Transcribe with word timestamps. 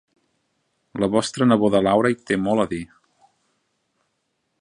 La 1.03 1.09
vostra 1.15 1.47
neboda 1.51 1.81
Laura 1.87 2.11
hi 2.13 2.17
té 2.31 2.39
molt 2.47 2.65
a 2.65 2.67
dir. 2.75 2.83